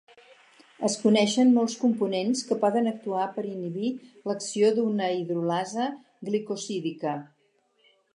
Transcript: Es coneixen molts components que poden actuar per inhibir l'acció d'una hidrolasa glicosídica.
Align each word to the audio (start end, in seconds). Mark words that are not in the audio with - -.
Es 0.87 0.93
coneixen 1.01 1.49
molts 1.57 1.75
components 1.81 2.39
que 2.51 2.57
poden 2.63 2.89
actuar 2.91 3.27
per 3.35 3.43
inhibir 3.49 3.91
l'acció 4.31 4.71
d'una 4.79 5.11
hidrolasa 5.19 5.87
glicosídica. 6.31 7.15